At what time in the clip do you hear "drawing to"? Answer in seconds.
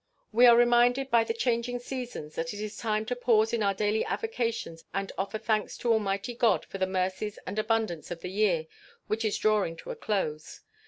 9.37-9.91